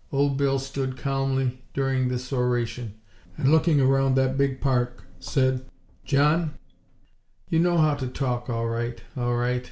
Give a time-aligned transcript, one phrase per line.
[0.14, 2.94] '"Old Bill stood calmly during this oration,
[3.36, 5.66] and, looking around that big park, said:
[6.06, 6.54] "John,
[7.50, 9.70] you know how to talk, all right, all right.